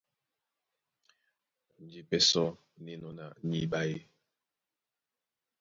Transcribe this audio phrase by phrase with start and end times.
[1.79, 2.47] Ó njé pɛ́ sɔ́
[2.83, 3.97] ná enɔ́ ná níɓa é?